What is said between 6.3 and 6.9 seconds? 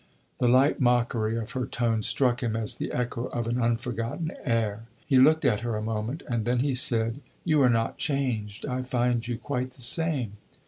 then he